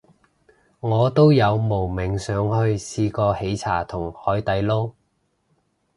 [0.79, 4.93] 我都有慕名上去試過喜茶同海底撈